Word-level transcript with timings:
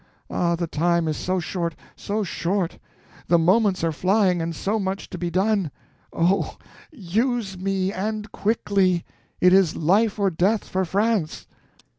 Ah, 0.31 0.55
the 0.55 0.65
time 0.65 1.07
is 1.07 1.15
so 1.15 1.39
short, 1.39 1.75
so 1.95 2.23
short; 2.23 2.79
the 3.27 3.37
moments 3.37 3.83
are 3.83 3.91
flying, 3.91 4.41
and 4.41 4.55
so 4.55 4.79
much 4.79 5.07
to 5.11 5.17
be 5.19 5.29
done. 5.29 5.69
Oh, 6.11 6.57
use 6.91 7.55
me, 7.55 7.93
and 7.93 8.31
quickly—it 8.31 9.53
is 9.53 9.75
life 9.75 10.17
or 10.17 10.31
death 10.31 10.63
for 10.67 10.85
France." 10.85 11.45